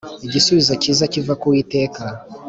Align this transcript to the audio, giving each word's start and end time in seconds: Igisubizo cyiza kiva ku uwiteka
Igisubizo 0.25 0.73
cyiza 0.81 1.03
kiva 1.11 1.33
ku 1.39 1.45
uwiteka 1.49 2.03